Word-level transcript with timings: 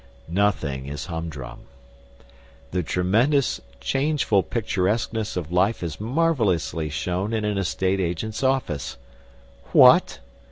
Nothing 0.33 0.87
is 0.87 1.05
humdrum. 1.05 1.67
The 2.71 2.81
tremendous, 2.81 3.61
changeful 3.79 4.41
picturesqueness 4.41 5.37
of 5.37 5.51
life 5.51 5.83
is 5.83 5.99
marvellously 6.01 6.89
shown 6.89 7.33
in 7.33 7.45
an 7.45 7.59
estate 7.59 7.99
agent's 7.99 8.41
office. 8.41 8.97
What! 9.73 10.17